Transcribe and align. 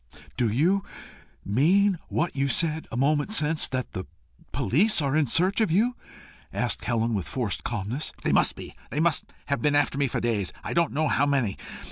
"Do 0.35 0.49
you 0.49 0.83
mean 1.45 1.99
what 2.07 2.35
you 2.35 2.47
said 2.47 2.87
a 2.91 2.97
moment 2.97 3.33
since 3.33 3.67
that 3.67 3.91
the 3.91 4.05
police 4.51 4.99
are 4.99 5.15
in 5.15 5.27
search 5.27 5.61
of 5.61 5.69
you?" 5.69 5.95
asked 6.51 6.85
Helen, 6.85 7.13
with 7.13 7.27
forced 7.29 7.63
calmness. 7.63 8.11
"They 8.23 8.31
must 8.31 8.55
be. 8.55 8.73
They 8.89 8.99
must 8.99 9.25
have 9.45 9.61
been 9.61 9.75
after 9.75 9.99
me 9.99 10.07
for 10.07 10.19
days 10.19 10.53
I 10.63 10.73
don't 10.73 10.91
know 10.91 11.07
how 11.07 11.27
many. 11.27 11.55